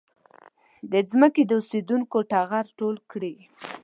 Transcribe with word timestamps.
د 0.91 0.93
ځمکې 1.11 1.43
د 1.45 1.51
اوسېدونکو 1.59 2.17
ټغر 2.31 2.65
ټول 2.79 2.95
کړي. 3.11 3.35